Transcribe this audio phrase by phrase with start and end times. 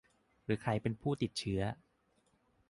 [0.43, 1.61] หรือใครเป็นผู้ติดเชื้อ